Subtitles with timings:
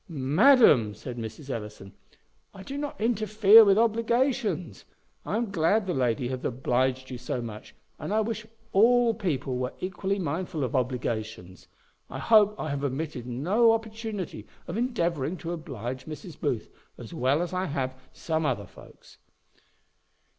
[0.09, 1.51] "Madam," said Mrs.
[1.51, 1.93] Ellison,
[2.55, 4.83] "I do not interfere with obligations.
[5.27, 9.57] I am glad the lady hath obliged you so much; and I wish all people
[9.59, 11.67] were equally mindful of obligations.
[12.09, 16.39] I hope I have omitted no opportunity of endeavouring to oblige Mrs.
[16.39, 19.19] Booth, as well as I have some other folks."